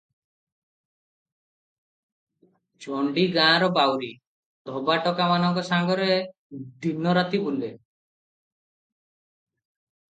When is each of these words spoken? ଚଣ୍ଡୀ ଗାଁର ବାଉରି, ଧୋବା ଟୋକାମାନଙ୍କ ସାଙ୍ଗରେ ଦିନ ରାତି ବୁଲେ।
ଚଣ୍ଡୀ 2.85 3.25
ଗାଁର 3.35 3.67
ବାଉରି, 3.77 4.09
ଧୋବା 4.71 4.97
ଟୋକାମାନଙ୍କ 5.09 5.67
ସାଙ୍ଗରେ 5.69 6.11
ଦିନ 6.87 7.17
ରାତି 7.21 7.45
ବୁଲେ। 7.47 7.73